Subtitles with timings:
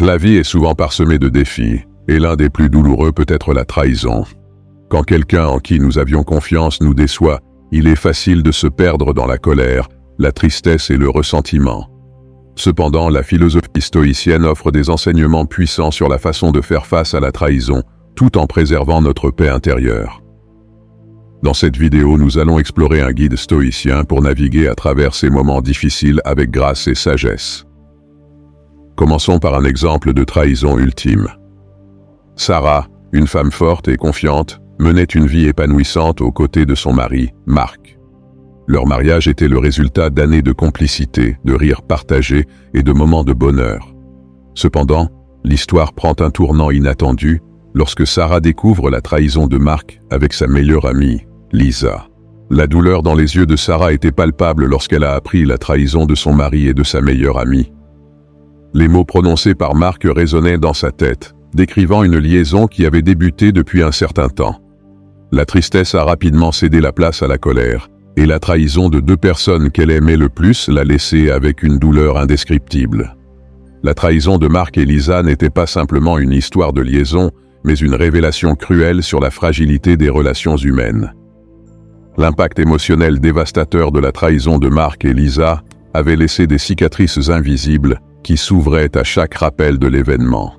[0.00, 3.64] La vie est souvent parsemée de défis, et l'un des plus douloureux peut être la
[3.64, 4.24] trahison.
[4.90, 7.40] Quand quelqu'un en qui nous avions confiance nous déçoit,
[7.72, 9.88] il est facile de se perdre dans la colère,
[10.18, 11.88] la tristesse et le ressentiment.
[12.56, 17.20] Cependant, la philosophie stoïcienne offre des enseignements puissants sur la façon de faire face à
[17.20, 17.82] la trahison,
[18.14, 20.22] tout en préservant notre paix intérieure.
[21.42, 25.60] Dans cette vidéo, nous allons explorer un guide stoïcien pour naviguer à travers ces moments
[25.60, 27.65] difficiles avec grâce et sagesse.
[28.96, 31.28] Commençons par un exemple de trahison ultime.
[32.34, 37.30] Sarah, une femme forte et confiante, menait une vie épanouissante aux côtés de son mari,
[37.44, 37.98] Marc.
[38.66, 43.34] Leur mariage était le résultat d'années de complicité, de rires partagés et de moments de
[43.34, 43.94] bonheur.
[44.54, 45.08] Cependant,
[45.44, 47.42] l'histoire prend un tournant inattendu
[47.74, 52.08] lorsque Sarah découvre la trahison de Marc avec sa meilleure amie, Lisa.
[52.50, 56.14] La douleur dans les yeux de Sarah était palpable lorsqu'elle a appris la trahison de
[56.14, 57.70] son mari et de sa meilleure amie.
[58.76, 63.50] Les mots prononcés par Marc résonnaient dans sa tête, décrivant une liaison qui avait débuté
[63.50, 64.60] depuis un certain temps.
[65.32, 67.88] La tristesse a rapidement cédé la place à la colère,
[68.18, 72.18] et la trahison de deux personnes qu'elle aimait le plus l'a laissée avec une douleur
[72.18, 73.16] indescriptible.
[73.82, 77.30] La trahison de Marc et Lisa n'était pas simplement une histoire de liaison,
[77.64, 81.14] mais une révélation cruelle sur la fragilité des relations humaines.
[82.18, 85.62] L'impact émotionnel dévastateur de la trahison de Marc et Lisa
[85.94, 90.54] avait laissé des cicatrices invisibles qui s'ouvrait à chaque rappel de l'événement.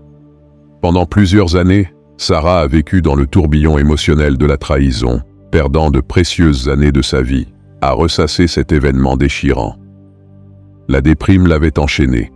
[0.81, 5.19] Pendant plusieurs années, Sarah a vécu dans le tourbillon émotionnel de la trahison,
[5.51, 7.49] perdant de précieuses années de sa vie,
[7.81, 9.75] à ressasser cet événement déchirant.
[10.87, 12.31] La déprime l'avait enchaînée,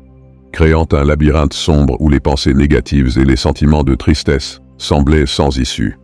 [0.51, 5.57] créant un labyrinthe sombre où les pensées négatives et les sentiments de tristesse semblaient sans
[5.57, 5.97] issue.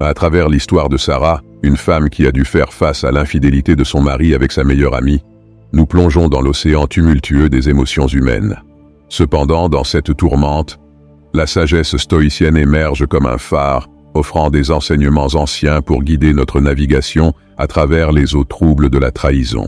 [0.00, 3.84] À travers l'histoire de Sarah, une femme qui a dû faire face à l'infidélité de
[3.84, 5.22] son mari avec sa meilleure amie,
[5.74, 8.56] nous plongeons dans l'océan tumultueux des émotions humaines.
[9.08, 10.78] Cependant, dans cette tourmente,
[11.34, 17.34] la sagesse stoïcienne émerge comme un phare, offrant des enseignements anciens pour guider notre navigation
[17.58, 19.66] à travers les eaux troubles de la trahison.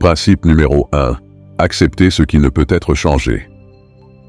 [0.00, 1.16] Principe numéro 1.
[1.58, 3.48] Acceptez ce qui ne peut être changé.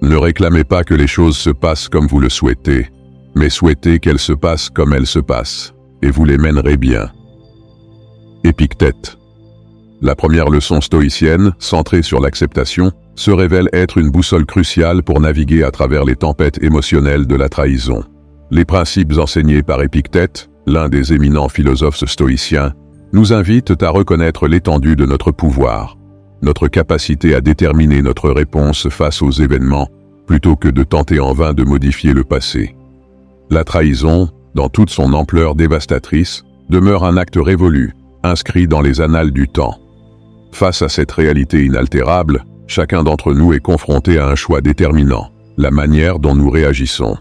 [0.04, 2.88] Ne réclamez pas que les choses se passent comme vous le souhaitez,
[3.36, 7.10] mais souhaitez qu'elles se passent comme elles se passent, et vous les mènerez bien.
[8.44, 9.18] Épictète
[10.04, 15.64] la première leçon stoïcienne, centrée sur l'acceptation, se révèle être une boussole cruciale pour naviguer
[15.64, 18.04] à travers les tempêtes émotionnelles de la trahison.
[18.52, 22.74] Les principes enseignés par Épictète, l'un des éminents philosophes stoïciens,
[23.14, 25.98] nous invitent à reconnaître l'étendue de notre pouvoir,
[26.42, 29.88] notre capacité à déterminer notre réponse face aux événements,
[30.28, 32.76] plutôt que de tenter en vain de modifier le passé.
[33.50, 37.94] La trahison, dans toute son ampleur dévastatrice, demeure un acte révolu,
[38.24, 39.80] inscrit dans les annales du temps.
[40.54, 45.72] Face à cette réalité inaltérable, chacun d'entre nous est confronté à un choix déterminant, la
[45.72, 47.18] manière dont nous réagissons.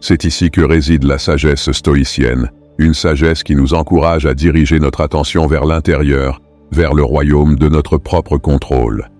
[0.00, 5.00] C'est ici que réside la sagesse stoïcienne, une sagesse qui nous encourage à diriger notre
[5.00, 6.40] attention vers l'intérieur,
[6.70, 9.10] vers le royaume de notre propre contrôle.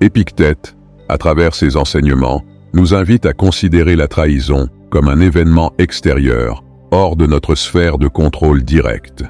[0.00, 0.76] Épictète,
[1.08, 2.42] à travers ses enseignements,
[2.74, 8.08] nous invite à considérer la trahison comme un événement extérieur, hors de notre sphère de
[8.08, 9.22] contrôle direct.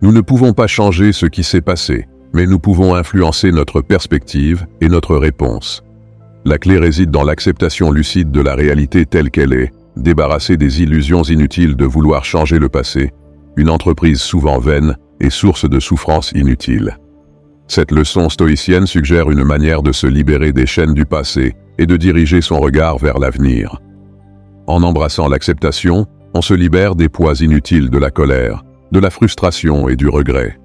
[0.00, 4.66] Nous ne pouvons pas changer ce qui s'est passé, mais nous pouvons influencer notre perspective
[4.80, 5.82] et notre réponse.
[6.44, 11.22] La clé réside dans l'acceptation lucide de la réalité telle qu'elle est, débarrasser des illusions
[11.22, 13.10] inutiles de vouloir changer le passé,
[13.56, 16.96] une entreprise souvent vaine et source de souffrances inutiles.
[17.68, 21.96] Cette leçon stoïcienne suggère une manière de se libérer des chaînes du passé et de
[21.96, 23.80] diriger son regard vers l'avenir.
[24.66, 28.62] En embrassant l'acceptation, on se libère des poids inutiles de la colère,
[28.92, 30.59] de la frustration et du regret.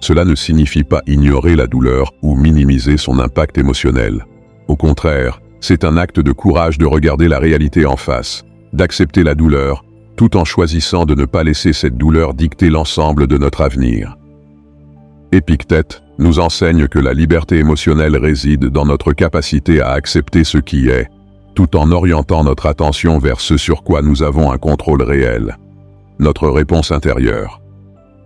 [0.00, 4.24] Cela ne signifie pas ignorer la douleur ou minimiser son impact émotionnel.
[4.68, 9.34] Au contraire, c'est un acte de courage de regarder la réalité en face, d'accepter la
[9.34, 9.84] douleur,
[10.16, 14.16] tout en choisissant de ne pas laisser cette douleur dicter l'ensemble de notre avenir.
[15.32, 20.88] Épictète nous enseigne que la liberté émotionnelle réside dans notre capacité à accepter ce qui
[20.88, 21.08] est,
[21.54, 25.56] tout en orientant notre attention vers ce sur quoi nous avons un contrôle réel,
[26.18, 27.60] notre réponse intérieure.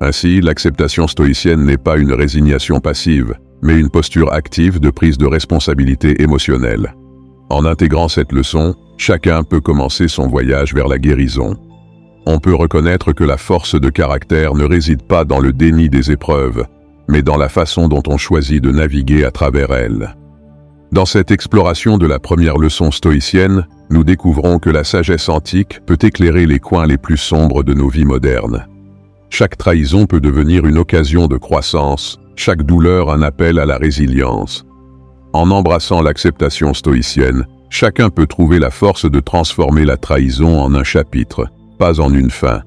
[0.01, 5.27] Ainsi, l'acceptation stoïcienne n'est pas une résignation passive, mais une posture active de prise de
[5.27, 6.95] responsabilité émotionnelle.
[7.51, 11.55] En intégrant cette leçon, chacun peut commencer son voyage vers la guérison.
[12.27, 16.11] On peut reconnaître que la force de caractère ne réside pas dans le déni des
[16.11, 16.65] épreuves,
[17.09, 20.17] mais dans la façon dont on choisit de naviguer à travers elles.
[20.93, 25.99] Dans cette exploration de la première leçon stoïcienne, nous découvrons que la sagesse antique peut
[26.01, 28.67] éclairer les coins les plus sombres de nos vies modernes.
[29.31, 34.67] Chaque trahison peut devenir une occasion de croissance, chaque douleur un appel à la résilience.
[35.33, 40.83] En embrassant l'acceptation stoïcienne, Chacun peut trouver la force de transformer la trahison en un
[40.83, 41.47] chapitre,
[41.79, 42.63] pas en une fin.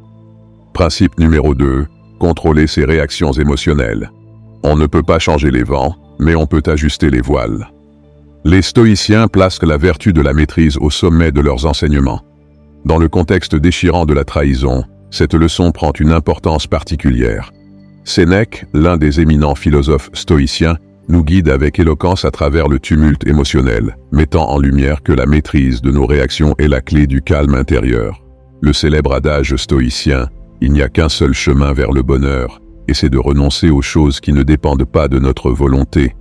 [0.74, 1.86] Principe numéro 2.
[2.20, 4.10] Contrôler ses réactions émotionnelles.
[4.64, 7.70] On ne peut pas changer les vents, mais on peut ajuster les voiles.
[8.46, 12.22] Les stoïciens placent la vertu de la maîtrise au sommet de leurs enseignements.
[12.86, 17.52] Dans le contexte déchirant de la trahison, cette leçon prend une importance particulière.
[18.04, 20.78] Sénèque, l'un des éminents philosophes stoïciens,
[21.08, 25.84] nous guide avec éloquence à travers le tumulte émotionnel, mettant en lumière que la maîtrise
[25.84, 28.24] de nos réactions est la clé du calme intérieur.
[28.62, 30.30] Le célèbre adage stoïcien
[30.62, 34.20] «Il n'y a qu'un seul chemin vers le bonheur, et c'est de renoncer aux choses
[34.20, 36.16] qui ne dépendent pas de notre volonté»,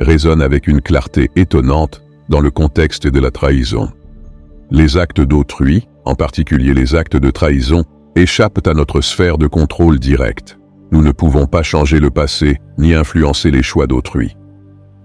[0.00, 3.90] résonne avec une clarté étonnante dans le contexte de la trahison.
[4.72, 7.84] Les actes d'autrui, en particulier les actes de trahison,
[8.16, 10.58] échappent à notre sphère de contrôle direct.
[10.92, 14.36] Nous ne pouvons pas changer le passé ni influencer les choix d'autrui.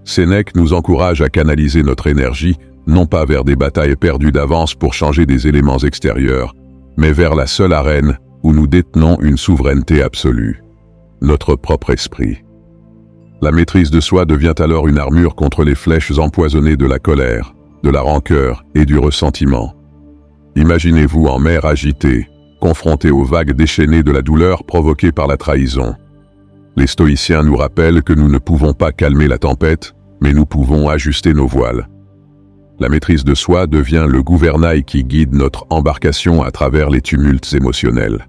[0.04, 4.94] Sénèque nous encourage à canaliser notre énergie non pas vers des batailles perdues d'avance pour
[4.94, 6.54] changer des éléments extérieurs,
[6.96, 10.62] mais vers la seule arène où nous détenons une souveraineté absolue,
[11.20, 12.42] notre propre esprit.
[13.42, 17.54] La maîtrise de soi devient alors une armure contre les flèches empoisonnées de la colère,
[17.82, 19.74] de la rancœur et du ressentiment.
[20.56, 22.28] Imaginez-vous en mer agitée,
[22.60, 25.94] confrontés aux vagues déchaînées de la douleur provoquée par la trahison.
[26.76, 30.88] Les stoïciens nous rappellent que nous ne pouvons pas calmer la tempête, mais nous pouvons
[30.88, 31.88] ajuster nos voiles.
[32.78, 37.52] La maîtrise de soi devient le gouvernail qui guide notre embarcation à travers les tumultes
[37.52, 38.26] émotionnels.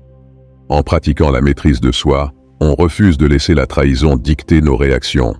[0.67, 5.35] En pratiquant la maîtrise de soi, on refuse de laisser la trahison dicter nos réactions.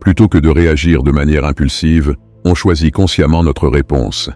[0.00, 4.30] Plutôt que de réagir de manière impulsive, on choisit consciemment notre réponse.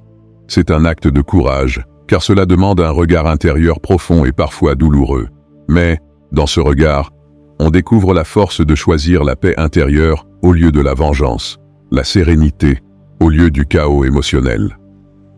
[0.49, 5.29] C'est un acte de courage, car cela demande un regard intérieur profond et parfois douloureux.
[5.69, 6.01] Mais,
[6.33, 7.13] dans ce regard,
[7.61, 11.59] on découvre la force de choisir la paix intérieure au lieu de la vengeance,
[11.93, 12.81] la sérénité
[13.21, 14.77] au lieu du chaos émotionnel.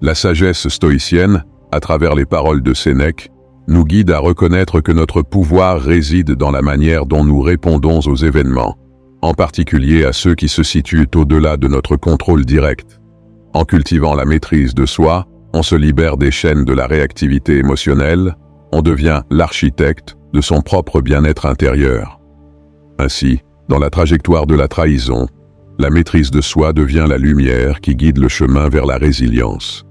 [0.00, 3.28] La sagesse stoïcienne, à travers les paroles de Sénèque,
[3.68, 8.16] nous guide à reconnaître que notre pouvoir réside dans la manière dont nous répondons aux
[8.16, 8.78] événements,
[9.20, 12.98] en particulier à ceux qui se situent au-delà de notre contrôle direct.
[13.52, 18.36] En cultivant la maîtrise de soi, on se libère des chaînes de la réactivité émotionnelle,
[18.72, 22.20] on devient l'architecte de son propre bien-être intérieur.
[22.98, 25.26] Ainsi, dans la trajectoire de la trahison,
[25.78, 29.84] la maîtrise de soi devient la lumière qui guide le chemin vers la résilience.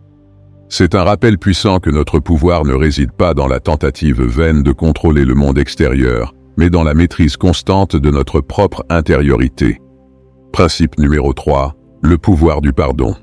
[0.69, 4.71] C'est un rappel puissant que notre pouvoir ne réside pas dans la tentative vaine de
[4.71, 9.79] contrôler le monde extérieur, mais dans la maîtrise constante de notre propre intériorité.
[10.53, 11.75] Principe numéro 3.
[12.01, 13.15] Le pouvoir du pardon.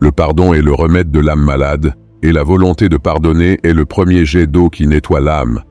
[0.00, 3.84] Le pardon est le remède de l'âme malade, et la volonté de pardonner est le
[3.84, 5.62] premier jet d'eau qui nettoie l'âme.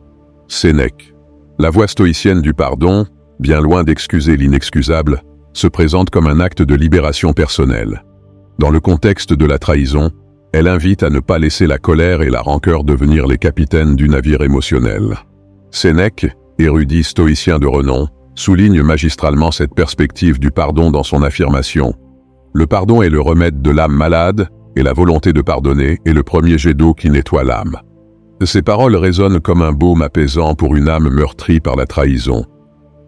[0.48, 1.14] Sénèque.
[1.60, 3.06] La voie stoïcienne du pardon,
[3.40, 5.22] bien loin d'excuser l'inexcusable,
[5.54, 8.04] se présente comme un acte de libération personnelle.
[8.60, 10.12] Dans le contexte de la trahison,
[10.54, 14.08] elle invite à ne pas laisser la colère et la rancœur devenir les capitaines du
[14.08, 15.18] navire émotionnel.
[15.72, 16.28] Sénèque,
[16.60, 21.94] érudit stoïcien de renom, souligne magistralement cette perspective du pardon dans son affirmation
[22.54, 26.24] le pardon est le remède de l'âme malade, et la volonté de pardonner est le
[26.24, 27.78] premier jet d'eau qui nettoie l'âme.
[28.44, 32.46] Ces paroles résonnent comme un baume apaisant pour une âme meurtrie par la trahison.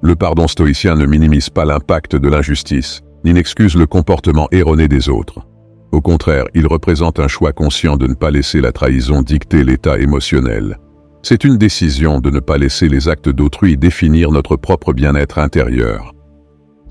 [0.02, 5.10] Le pardon stoïcien ne minimise pas l'impact de l'injustice, ni n'excuse le comportement erroné des
[5.10, 5.46] autres.
[5.92, 10.00] Au contraire, il représente un choix conscient de ne pas laisser la trahison dicter l'état
[10.00, 10.78] émotionnel.
[11.22, 16.14] C'est une décision de ne pas laisser les actes d'autrui définir notre propre bien-être intérieur.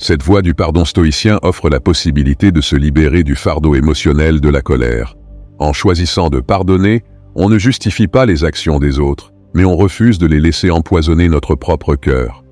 [0.00, 4.48] Cette voie du pardon stoïcien offre la possibilité de se libérer du fardeau émotionnel de
[4.48, 5.16] la colère.
[5.58, 7.02] En choisissant de pardonner,
[7.34, 11.28] on ne justifie pas les actions des autres, mais on refuse de les laisser empoisonner
[11.28, 12.44] notre propre cœur.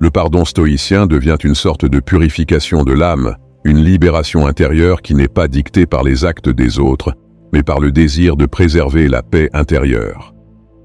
[0.00, 5.28] Le pardon stoïcien devient une sorte de purification de l'âme, une libération intérieure qui n'est
[5.28, 7.14] pas dictée par les actes des autres,
[7.52, 10.34] mais par le désir de préserver la paix intérieure.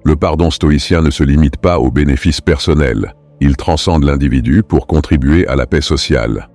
[0.04, 5.48] Le pardon stoïcien ne se limite pas aux bénéfices personnels, il transcende l'individu pour contribuer
[5.48, 6.50] à la paix sociale.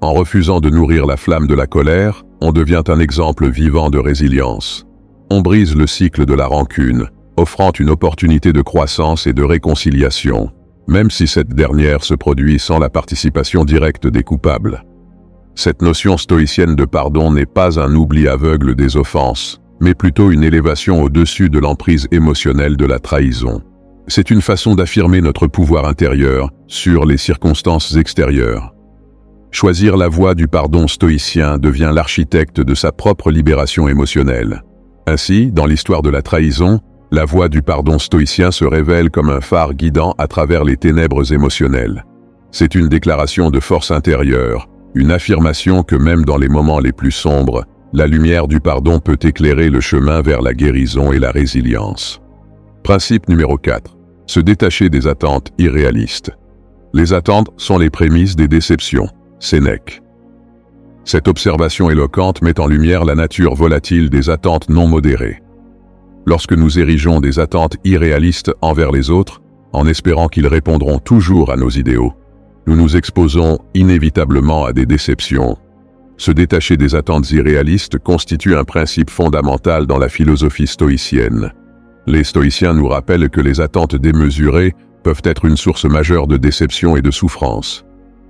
[0.00, 3.98] En refusant de nourrir la flamme de la colère, on devient un exemple vivant de
[3.98, 4.86] résilience.
[5.30, 10.50] On brise le cycle de la rancune, offrant une opportunité de croissance et de réconciliation,
[10.88, 14.84] même si cette dernière se produit sans la participation directe des coupables.
[15.54, 20.42] Cette notion stoïcienne de pardon n'est pas un oubli aveugle des offenses, mais plutôt une
[20.44, 23.62] élévation au-dessus de l'emprise émotionnelle de la trahison
[24.10, 28.74] c'est une façon d'affirmer notre pouvoir intérieur sur les circonstances extérieures.
[29.52, 34.62] Choisir la voie du pardon stoïcien devient l'architecte de sa propre libération émotionnelle.
[35.06, 39.40] Ainsi, dans l'histoire de la trahison, la voie du pardon stoïcien se révèle comme un
[39.40, 42.04] phare guidant à travers les ténèbres émotionnelles.
[42.52, 47.12] C'est une déclaration de force intérieure, une affirmation que même dans les moments les plus
[47.12, 52.20] sombres, la lumière du pardon peut éclairer le chemin vers la guérison et la résilience.
[52.84, 53.99] Principe numéro 4.
[54.30, 56.30] Se détacher des attentes irréalistes.
[56.92, 59.08] Les attentes sont les prémices des déceptions.
[59.40, 60.02] Sénèque.
[61.04, 65.42] Cette observation éloquente met en lumière la nature volatile des attentes non modérées.
[66.26, 71.56] Lorsque nous érigeons des attentes irréalistes envers les autres, en espérant qu'ils répondront toujours à
[71.56, 72.12] nos idéaux,
[72.68, 75.58] nous nous exposons inévitablement à des déceptions.
[76.18, 81.52] Se détacher des attentes irréalistes constitue un principe fondamental dans la philosophie stoïcienne.
[82.06, 86.96] Les stoïciens nous rappellent que les attentes démesurées peuvent être une source majeure de déception
[86.96, 87.84] et de souffrance.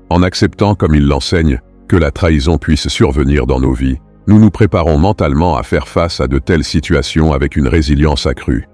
[0.09, 4.51] En acceptant, comme ils l'enseignent, que la trahison puisse survenir dans nos vies, nous nous
[4.51, 8.69] préparons mentalement à faire face à de telles situations avec une résilience accrue.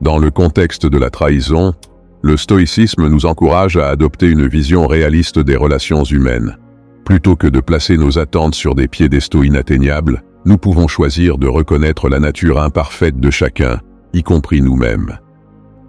[0.00, 1.74] Dans le contexte de la trahison,
[2.22, 6.56] le stoïcisme nous encourage à adopter une vision réaliste des relations humaines.
[7.04, 12.08] Plutôt que de placer nos attentes sur des piédestaux inatteignables, nous pouvons choisir de reconnaître
[12.08, 13.80] la nature imparfaite de chacun,
[14.14, 15.18] y compris nous-mêmes.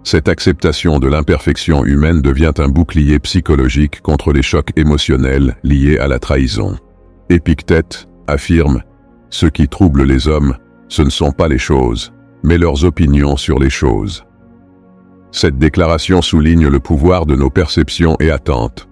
[0.02, 6.08] Cette acceptation de l'imperfection humaine devient un bouclier psychologique contre les chocs émotionnels liés à
[6.08, 6.76] la trahison.
[7.30, 8.82] Épictète affirme
[9.30, 10.56] Ce qui trouble les hommes,
[10.88, 14.24] ce ne sont pas les choses, mais leurs opinions sur les choses.
[15.32, 18.88] Cette déclaration souligne le pouvoir de nos perceptions et attentes.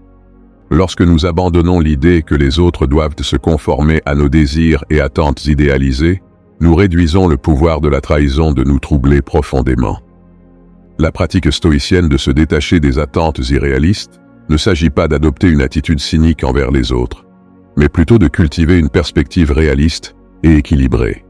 [0.71, 5.47] Lorsque nous abandonnons l'idée que les autres doivent se conformer à nos désirs et attentes
[5.47, 6.23] idéalisées,
[6.65, 10.01] nous réduisons le pouvoir de la trahison de nous troubler profondément.
[10.99, 14.19] La pratique stoïcienne de se détacher des attentes irréalistes
[14.49, 17.27] ne s'agit pas d'adopter une attitude cynique envers les autres,
[17.77, 21.27] mais plutôt de cultiver une perspective réaliste et équilibrée.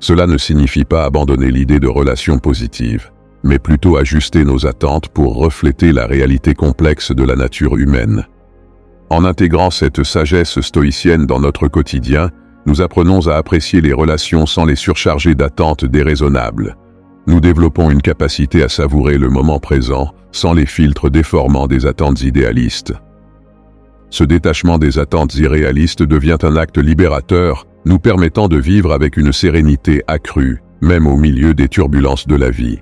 [0.00, 3.12] Cela ne signifie pas abandonner l'idée de relations positives,
[3.44, 8.26] mais plutôt ajuster nos attentes pour refléter la réalité complexe de la nature humaine.
[9.08, 12.30] En intégrant cette sagesse stoïcienne dans notre quotidien,
[12.66, 16.76] nous apprenons à apprécier les relations sans les surcharger d'attentes déraisonnables.
[17.26, 22.22] Nous développons une capacité à savourer le moment présent sans les filtres déformants des attentes
[22.22, 22.94] idéalistes.
[24.10, 29.32] Ce détachement des attentes irréalistes devient un acte libérateur, nous permettant de vivre avec une
[29.32, 32.80] sérénité accrue, même au milieu des turbulences de la vie.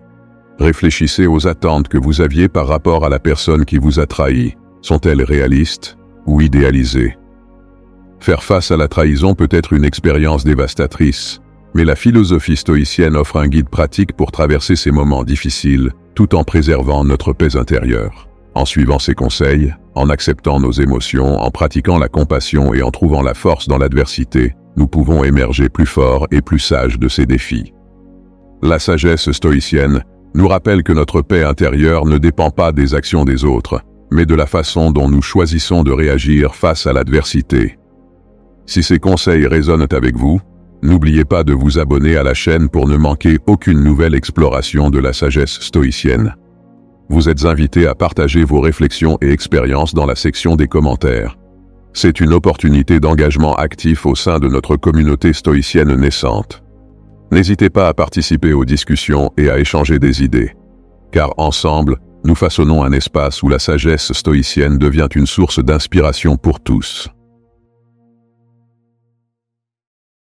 [0.58, 4.56] Réfléchissez aux attentes que vous aviez par rapport à la personne qui vous a trahi.
[4.82, 5.96] Sont-elles réalistes
[6.26, 7.16] ou idéalisées?
[8.20, 11.40] Faire face à la trahison peut être une expérience dévastatrice,
[11.74, 16.44] mais la philosophie stoïcienne offre un guide pratique pour traverser ces moments difficiles tout en
[16.44, 18.28] préservant notre paix intérieure.
[18.54, 23.22] En suivant ses conseils, en acceptant nos émotions, en pratiquant la compassion et en trouvant
[23.22, 27.72] la force dans l'adversité, nous pouvons émerger plus forts et plus sages de ces défis.
[28.62, 33.44] La sagesse stoïcienne nous rappelle que notre paix intérieure ne dépend pas des actions des
[33.44, 37.78] autres, mais de la façon dont nous choisissons de réagir face à l'adversité.
[38.70, 40.40] Si ces conseils résonnent avec vous,
[40.80, 45.00] n'oubliez pas de vous abonner à la chaîne pour ne manquer aucune nouvelle exploration de
[45.00, 46.36] la sagesse stoïcienne.
[47.08, 51.36] Vous êtes invité à partager vos réflexions et expériences dans la section des commentaires.
[51.94, 56.62] C'est une opportunité d'engagement actif au sein de notre communauté stoïcienne naissante.
[57.32, 60.54] N'hésitez pas à participer aux discussions et à échanger des idées.
[61.10, 66.60] Car ensemble, nous façonnons un espace où la sagesse stoïcienne devient une source d'inspiration pour
[66.60, 67.10] tous.